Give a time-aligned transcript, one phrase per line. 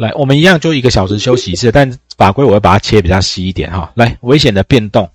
[0.00, 3.92] 来，我们一样就一个小时休息一次，但法规我会把它切比较细一点哈。
[3.94, 5.06] 来，危险的变动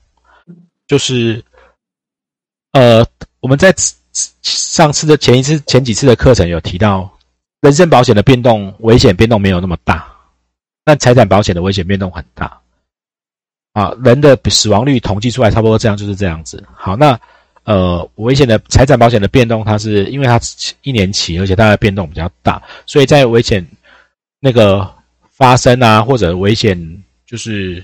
[0.87, 1.43] 就是，
[2.71, 3.03] 呃，
[3.39, 3.73] 我们在
[4.43, 7.11] 上次的前一次、前几次的课程有提到，
[7.61, 10.07] 人身保险的变动危险变动没有那么大，
[10.83, 12.61] 但财产保险的危险变动很大。
[13.73, 16.63] 啊，人的死亡率统计出来差不多这样，就是这样子。
[16.75, 17.19] 好，那
[17.63, 20.39] 呃，危险的财产保险的变动，它是因为它
[20.83, 23.67] 一年期，而且它的变动比较大，所以在危险。
[24.45, 24.87] 那个
[25.31, 26.79] 发生啊，或者危险，
[27.25, 27.83] 就是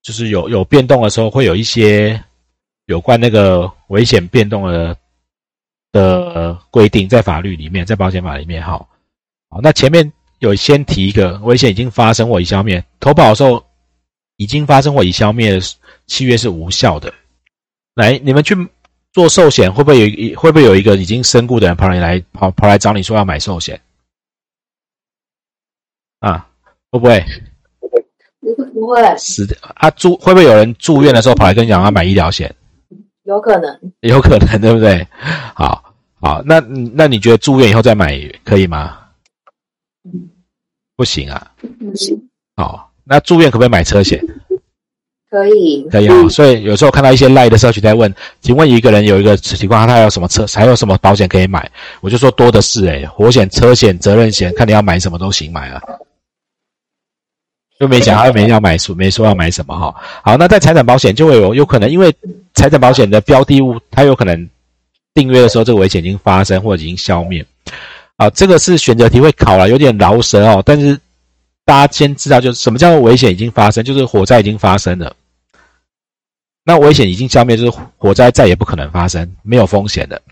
[0.00, 2.18] 就是有有变动的时候，会有一些
[2.86, 4.96] 有关那个危险变动的
[5.92, 8.78] 的规定，在法律里面，在保险法里面，哈，
[9.50, 13.62] 好，那前面有先提一个危险已经发生或已消灭，投保的时候
[14.38, 15.60] 已经发生或已消灭，
[16.06, 17.12] 契约是无效的。
[17.94, 18.56] 来，你们去
[19.12, 23.78] 做寿险，会不会有会不会有一个已经身故的人跑来跑跑来找你说要买寿险？
[26.22, 26.46] 啊，
[26.92, 27.24] 会不会？
[27.80, 29.02] 不会，不会。
[29.74, 32.54] 啊，住会不会有人住院的时候跑来跟你讲要买医疗险？
[33.24, 35.06] 有可能，有可能，对不对？
[35.54, 36.60] 好，好，那
[36.94, 38.98] 那你觉得住院以后再买可以吗？
[40.96, 42.16] 不行啊，不行。
[42.56, 44.24] 好，那住院可不可以买车险？
[45.30, 46.28] 可以，可以啊。
[46.28, 51.70] 所以有时候看到一些赖的社群在问，请问一个人有一个情况，他有什么车，还有什么保险可以买？
[52.00, 55.80] 我就说多的是，诶火险、车险、责任险，看你要买什么都行，买啊。
[57.82, 59.92] 就没讲，又没要买书，没说要买什么哈。
[60.22, 62.14] 好，那在财产保险就会有有可能，因为
[62.54, 64.48] 财产保险的标的物，它有可能
[65.14, 67.44] 订阅的时候这个危险已经发生或者已经消灭。
[68.18, 70.62] 啊，这个是选择题会考了，有点饶舌哦。
[70.64, 70.96] 但是
[71.64, 75.12] 大家先知道，就是什么叫做危险已经发生，就是火灾已经发生了。
[76.62, 80.22] 那危险已经消灭，就是火灾再也不可能发生，没有风险的。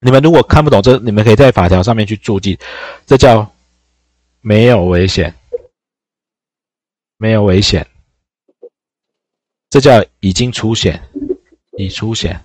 [0.00, 2.58] 你们如果看不懂这，你们可以在法条上面去注记，
[3.06, 3.48] 这叫
[4.40, 5.32] 没有危险。
[7.22, 7.86] 没有危险，
[9.70, 11.00] 这叫已经出险，
[11.78, 12.44] 已出险。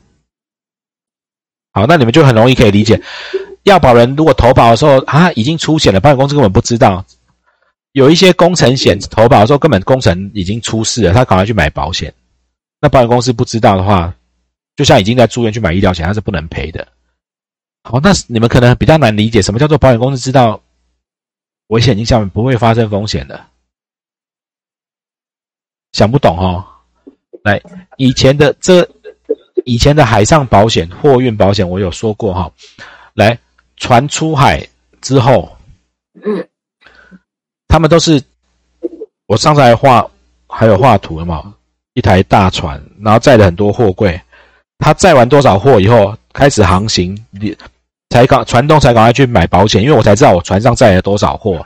[1.71, 3.01] 好，那你们就很容易可以理解，
[3.63, 7.03] 要保人如果投保的时候啊，已经出险了，保险公司根本不知道。
[7.93, 12.13] 有一些工程险投保的时候，根本工程已经出事了，他赶快去买保险。
[12.79, 14.13] 那保险公司不知道的话，
[14.75, 16.87] 就像已经在住院去买医疗险，他是不能赔的。
[17.81, 20.61] 好，那你们可能比较难理解，什么叫做保险公司知道
[21.65, 23.43] 危险影响不会发生风险的？
[25.97, 26.63] 想不懂哦，
[27.41, 27.59] 来，
[27.97, 28.87] 以前的这
[29.65, 32.51] 以前的海上保险、货运保险，我有说过哈。
[33.15, 33.35] 来，
[33.77, 34.63] 船出海
[35.01, 35.57] 之后，
[37.67, 38.21] 他们都是
[39.25, 40.07] 我上次还画
[40.47, 41.55] 还有画图了嘛？
[41.95, 44.21] 一台大船，然后载了很多货柜，
[44.77, 47.57] 他载完多少货以后开始航行，你
[48.11, 51.65] 才刚船东才赶快去买保险，因为我才知道我船上载了多少货，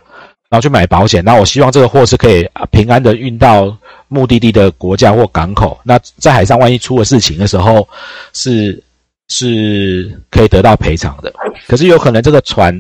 [0.52, 1.26] 然后去买保险。
[1.26, 3.76] 那我希望这个货是可以平安的运到。
[4.14, 7.88] 目的地的国家或港口，那在海上万一出了事情的时候，
[8.34, 8.84] 是
[9.30, 11.34] 是可以得到赔偿的。
[11.66, 12.76] 可是有可能这个船，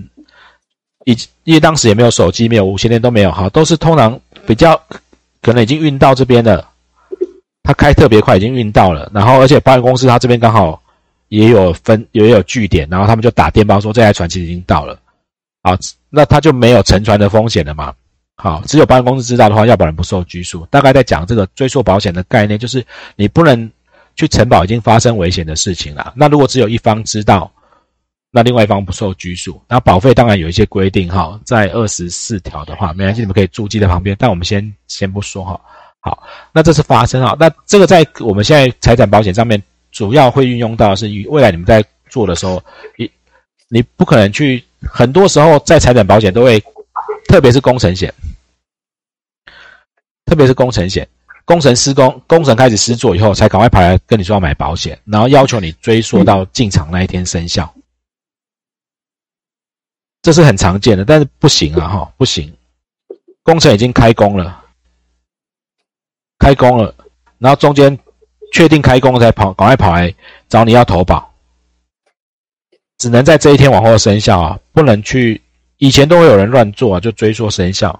[1.05, 4.77] 以因为当时也没有手机，没有无线电都没有，哈，都是通常比较
[5.41, 6.67] 可能已经运到这边了。
[7.63, 10.83] 他开特别快，已经运到了，然后而且保险公司他这边刚好
[11.29, 14.99] 也有分也有据点，然后他们就打电报说这台船其实已经到了，
[15.63, 15.77] 好，
[16.09, 17.93] 那他就没有沉船的风险了嘛。
[18.35, 20.65] 好，只有保险公司知道的话，要保人不受拘束。
[20.71, 22.83] 大概在讲这个追溯保险的概念，就是
[23.15, 23.71] 你不能
[24.15, 26.13] 去承保已经发生危险的事情了。
[26.15, 27.51] 那如果只有一方知道，
[28.31, 29.61] 那另外一方不受拘束。
[29.67, 34.15] 那保费当然有一些规定哈，在二十四条的话，没关系，你们可以注记在旁边。
[34.17, 35.61] 但我们先先不说哈。
[35.99, 37.37] 好，那这是发生哈。
[37.39, 39.61] 那这个在我们现在财产保险上面，
[39.91, 42.63] 主要会运用到是未来你们在做的时候，
[42.97, 43.07] 你
[43.69, 46.63] 你不可能去，很多时候在财产保险都会，
[47.27, 48.13] 特别是工程险。
[50.23, 51.05] 特别是工程险，
[51.43, 57.73] 工程施工，工程开始施作以后，才赶快跑来跟你说要买保险，然后要求你追溯到进场那一天生效，
[60.21, 62.55] 这是很常见的，但是不行啊，哈，不行，
[63.43, 64.63] 工程已经开工了，
[66.39, 66.95] 开工了，
[67.37, 67.99] 然后中间
[68.53, 70.15] 确定开工才跑，赶快跑来
[70.47, 71.30] 找你要投保，
[73.01, 75.41] 只能在这一天往后生效啊，不能去，
[75.77, 77.99] 以前都会有人乱做啊，就追溯生效，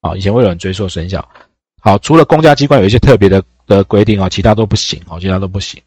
[0.00, 1.28] 啊，以前会有人追溯生效。
[1.82, 5.78] 好，除了公家机关有一些特别的的规定哦，其他都不行哦，其他都不行。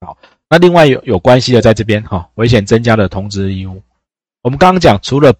[0.00, 0.16] 好，
[0.48, 3.82] 那另外有有关系的在这边哈，危险增加的通知义务。
[4.40, 5.30] 我们刚刚讲，除了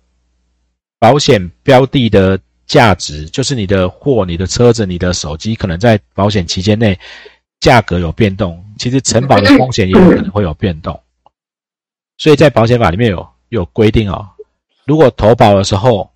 [0.99, 6.99] 保险标的的价值，就是你的货、你的车子、你的手机，可能在保险期间内
[7.61, 11.01] 价格有变动，其实承保的风险也有可能会有变动。
[12.19, 14.29] 所以在保险法里面有有规定哦，
[14.85, 16.11] 如果投保的时候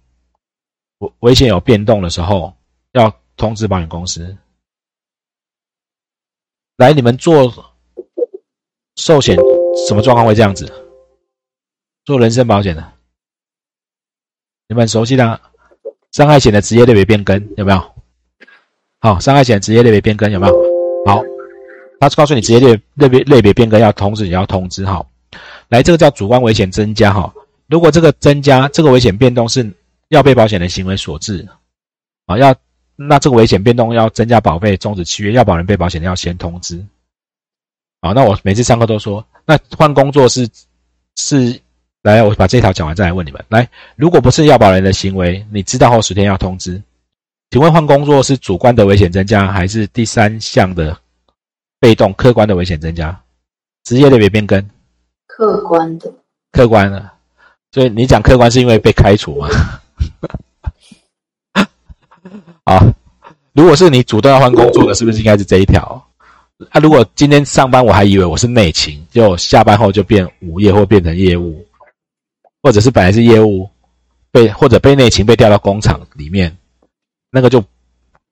[0.99, 2.55] 危危险有变动的时候，
[2.93, 4.37] 要通知保险公司。
[6.77, 7.53] 来，你们做
[8.97, 9.37] 寿险
[9.87, 10.71] 什么状况会这样子？
[12.05, 12.93] 做人身保险的，
[14.69, 15.41] 你们熟悉的
[16.11, 17.95] 伤害险的职业类别变更有没有？
[18.99, 20.55] 好，伤害险职业类别变更有没有？
[21.07, 21.23] 好，
[22.01, 25.07] 他告诉你职业类类别类别变更要通知，也要通知哈。
[25.73, 27.33] 来，这个叫主观危险增加哈。
[27.67, 29.69] 如果这个增加这个危险变动是
[30.09, 31.49] 要被保险人行为所致，
[32.27, 32.55] 啊，要
[32.95, 36.85] 那这个危险变动要增加保费终止契约，要保人被保险人要先通知。
[38.01, 40.47] 啊，那我每次上课都说，那换工作是
[41.17, 41.59] 是。
[42.03, 43.41] 来，我把这条讲完再来问你们。
[43.49, 46.83] 来，如果不是要保人的行为，你知道后十天要通知。
[47.51, 50.99] 请问换工作是主观的危险增加，还是第三项的
[51.79, 53.17] 被动客观的危险增加？
[53.85, 54.69] 职业类别变更，
[55.35, 56.13] 客观的，
[56.53, 57.11] 客观的。
[57.71, 59.49] 所以你讲客观是因为被开除吗？
[62.65, 62.79] 啊，
[63.55, 65.81] 如果是你主动要换工作的，是不是应该是这一条？
[66.71, 71.67] 啊，如果今天上班我还以为我是内勤，就下班后就变午夜或变成业务。
[72.63, 73.69] 或者是本来是业务，
[74.31, 76.57] 被或者被内勤被调到工厂里面，
[77.31, 77.65] 那个就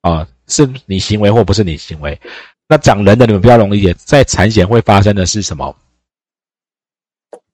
[0.02, 2.16] 啊是你行为或不是你行为。
[2.68, 5.74] 那讲人的你们比较容易理解，在产险会发生的是什么？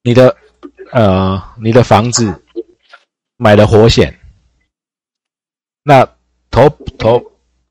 [0.07, 0.37] 你的
[0.93, 2.33] 呃你的房子
[3.37, 4.17] 买了火险，
[5.83, 6.09] 那
[6.49, 7.21] 投投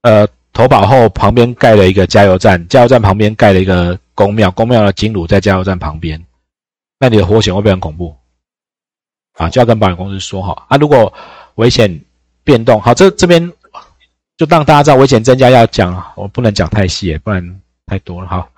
[0.02, 6.22] 呃投保后旁边盖了一个加油站，加油站旁边盖了一个公庙，公庙的金炉在加油站旁边，
[7.00, 8.14] 那你的活险会不会很恐怖？
[9.38, 10.76] 啊，就要跟保险公司说好啊。
[10.76, 11.14] 如果
[11.56, 12.02] 危险
[12.44, 13.50] 变动，好，这这边
[14.36, 18.28] 就让大家知道危险增加要讲，我不能讲太细，不然太多了。
[18.28, 18.50] 好，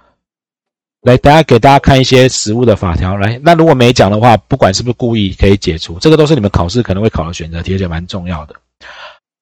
[1.08, 3.16] 来，大家给大家看一些实物的法条。
[3.16, 5.98] 来，那如果没讲的话，不管是不是故意，可以解除。
[6.00, 8.54] 这个都是你们考试可能会考的选择题，而且蛮重要的。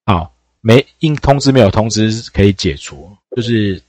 [0.05, 0.31] 好，
[0.61, 3.81] 没应通知没有通知可以解除，就是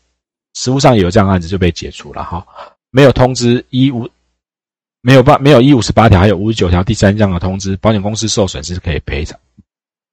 [0.54, 2.24] 实物上有这样案子就被解除了。
[2.24, 2.46] 哈，
[2.90, 4.08] 没有通知一五。
[5.02, 9.38] 没有八没有一五十八条，还有五十九条第三项的通知，保险公司受损是可以赔偿。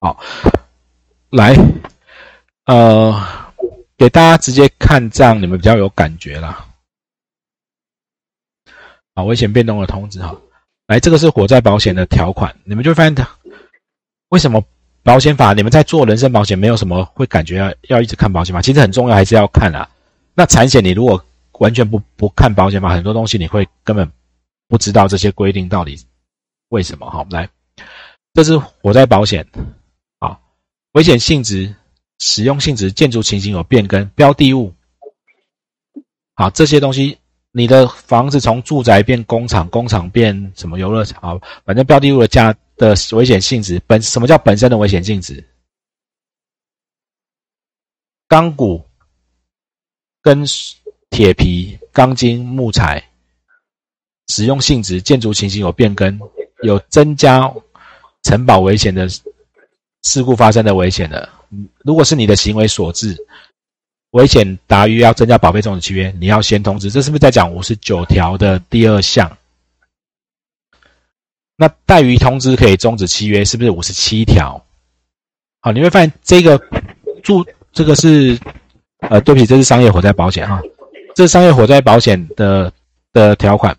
[0.02, 0.20] 好，
[1.30, 1.56] 来，
[2.66, 3.26] 呃，
[3.98, 6.64] 给大家直接看这样，你们比较有感觉啦。
[9.14, 10.36] 啊，危险变动的通知哈，
[10.88, 13.30] 来，这个是火灾保险的条款，你们就会发现它
[14.30, 14.64] 为什么
[15.04, 19.90] 保险法你们在做人身保险没有什么会感觉要要一直看保险法，其实很重要还是要看啊。
[20.34, 21.24] 那产险你如果
[21.60, 24.12] 完全不不看保险法，很多东西你会根本。
[24.70, 25.96] 不知道这些规定到底
[26.70, 27.08] 为什么？
[27.08, 27.48] 好，来，
[28.34, 29.46] 这是火灾保险，
[30.18, 30.40] 啊，
[30.94, 31.76] 危险性质、
[32.18, 34.74] 使用性质、建筑情形有变更、标的物，
[36.34, 37.20] 好，这些东西，
[37.56, 41.22] 你的房子从住宅变工厂，工厂变什么游乐场？
[41.22, 45.42] 好，反正标的物的价的危险性质本什么叫本身的危险性质？
[48.28, 48.84] 钢骨、
[50.22, 50.44] 跟
[51.10, 53.02] 铁皮、钢筋、木材。
[54.30, 56.18] 使用性质、建筑情形有变更，
[56.64, 57.54] 有增加
[58.24, 59.06] 承保危险的
[60.02, 61.30] 事故发生的危险的，
[61.84, 63.16] 如果是你的行为所致，
[64.14, 66.90] 危险达于要增加保费终止契约，你要先通知。
[66.90, 69.38] 这是不是在讲五十九条的第二项？
[71.56, 74.64] 那怠于通知可以终止契约，是不是五十七条？
[75.62, 76.62] 好，你会发现这个
[77.24, 78.40] 注这个是
[79.00, 80.62] 呃，对不起，这是商业火灾保险啊，
[81.16, 82.72] 这是商业火灾保险的
[83.14, 83.76] 的条款。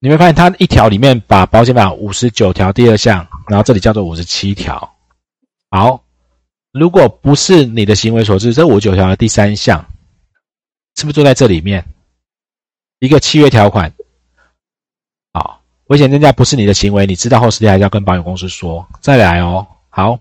[0.00, 4.96] 你会发现，它一条里面把保险法五十九条第二项，然后这里叫做五十七条。
[5.70, 6.02] 好，
[6.72, 9.84] 如果不是你的行为所致，这五九条的第三项
[10.96, 11.84] 是不是就在这里面？
[12.98, 13.92] 一个契约条款。
[15.32, 18.86] 好，危险增加不是你的行为，你知道后十天还是要跟保险公司说。
[19.00, 20.18] 再来哦，好，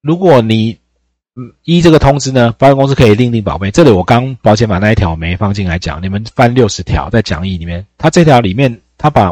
[0.00, 0.78] 如果你。
[1.38, 3.70] 嗯，依这个通知呢，保险公司可以另定保费。
[3.70, 9.30] 这里我刚保险法那一条没放进来讲，你们翻六十条在讲义里面，它这条里面它把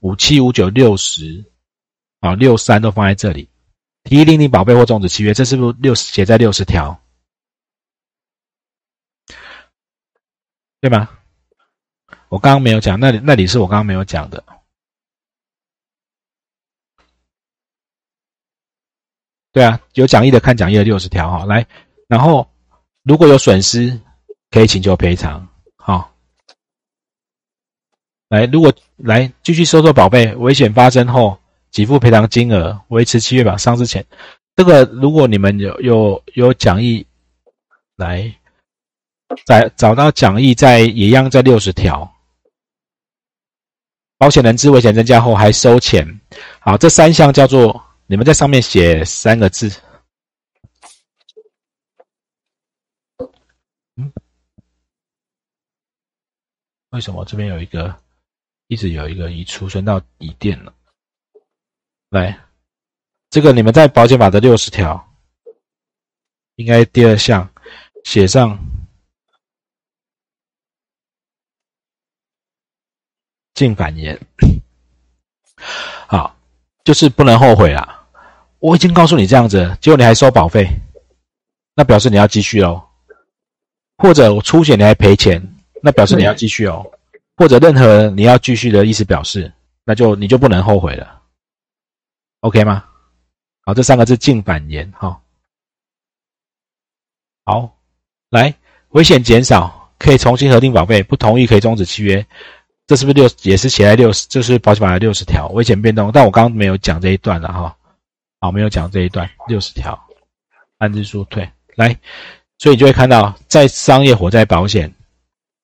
[0.00, 1.42] 五七五九六十
[2.20, 3.48] 啊六三都放在这里，
[4.08, 6.98] 提议另定保费或终止契约，这是不是六十写在六十条？
[10.80, 11.10] 对吗？
[12.30, 14.42] 我刚刚没有讲，那里那里是我刚刚没有讲的。
[19.52, 21.66] 对啊，有讲义的看讲义的六十条哈，来，
[22.06, 22.50] 然后
[23.02, 24.00] 如果有损失，
[24.50, 25.46] 可以请求赔偿，
[25.76, 26.14] 好，
[28.28, 31.38] 来，如果来继续收受宝贝，危险发生后
[31.70, 34.04] 给付赔偿金额，维持七月吧，上之前，
[34.56, 37.06] 这个如果你们有有有讲义，
[37.96, 38.34] 来，
[39.44, 42.10] 在找到讲义在也一样在六十条，
[44.16, 46.20] 保险人知危险增加后还收钱。
[46.58, 49.70] 好，这三项叫做你们在上面写三个字。
[53.96, 54.12] 嗯，
[56.90, 57.94] 为什么这边有一个
[58.68, 60.72] 一直有一个已储存到底电了？
[62.10, 62.38] 来，
[63.30, 65.08] 这个你们在保险法的六十条，
[66.56, 67.48] 应该第二项
[68.04, 68.58] 写上。
[73.54, 74.16] 净反言，
[76.06, 76.36] 好，
[76.84, 78.06] 就是不能后悔啦。
[78.60, 80.64] 我已经告诉你这样子，结果你还收保费，
[81.74, 82.80] 那表示你要继续哦。
[83.96, 85.42] 或者我出险你还赔钱，
[85.82, 86.88] 那表示你要继续哦。
[87.36, 91.17] 或者任何你要继续的意思表示，那就你就不能后悔了。
[92.40, 92.84] OK 吗？
[93.64, 95.20] 好，这三个字净反言哈。
[97.44, 97.76] 好，
[98.30, 98.54] 来，
[98.90, 102.24] 危险减少可以重新核定保费，不同意可以终止契约。
[102.86, 104.26] 这是不是六也是写在六十？
[104.28, 107.76] 这是保险法的六十条危险变动，但我刚刚没有讲这一段了哈。
[108.40, 109.98] 好，没有讲这一段六十条，
[110.78, 111.88] 安置书退来，
[112.58, 114.94] 所以你就会看到，在商业火灾保险，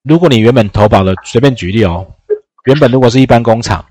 [0.03, 2.07] 如果你原本投保的，随便举例哦，
[2.65, 3.87] 原本如果是一般工厂，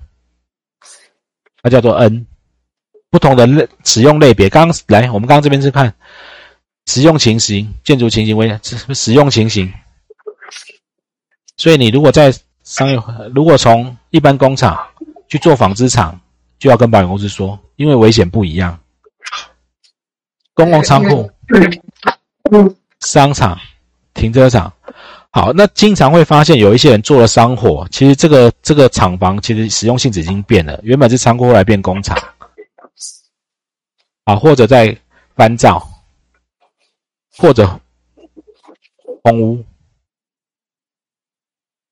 [1.62, 2.26] 它叫做 N，
[3.14, 5.94] 不同的类使用类别，刚来我们刚这边是看
[6.86, 8.58] 使用情形、建筑情形为
[8.92, 9.72] 使用情形，
[11.56, 13.00] 所以你如果在商业
[13.32, 14.84] 如果从一般工厂
[15.28, 16.20] 去做纺织厂，
[16.58, 18.76] 就要跟保险公司说，因为危险不一样。
[20.52, 21.30] 公共仓库、
[22.98, 23.56] 商场、
[24.12, 24.72] 停车场，
[25.30, 32.18] 好，那经常会发现有一些人做了商火，其实这个这个厂房其实使用性质已经变了，原本是仓库，后来变工厂，
[34.24, 34.96] 啊，或者在
[35.34, 35.86] 翻造，
[37.36, 37.80] 或者
[39.22, 39.64] 空屋。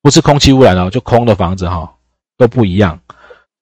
[0.00, 1.96] 不是空气污染哦，就空的房子哈
[2.36, 3.00] 都不一样，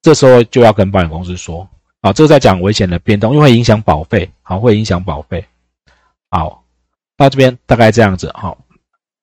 [0.01, 1.69] 这时候就要跟保险公司说
[2.01, 5.45] 啊，这在讲危险的变动，因为会影响保费，好，会影响保费，
[6.31, 6.65] 好，
[7.17, 8.57] 到这边大概这样子，好。